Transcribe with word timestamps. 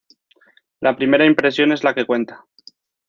La 0.79 0.95
primera 0.97 1.27
impresión 1.27 1.71
es 1.73 1.83
la 1.83 1.93
que 1.93 2.07
cuenta 2.07 2.43